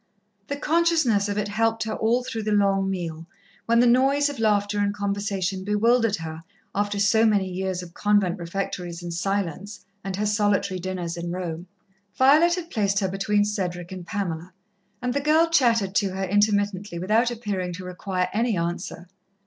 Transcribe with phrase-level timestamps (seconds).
[0.47, 3.27] The consciousness of it helped her all through the long meal,
[3.67, 6.41] when the noise of laughter and conversation bewildered her,
[6.73, 11.67] after so many years of convent refectories and silence, and her solitary dinners in Rome.
[12.15, 14.53] Violet had placed her between Cedric and Pamela,
[15.03, 19.07] and the girl chattered to her intermittently, without appearing to require any answer.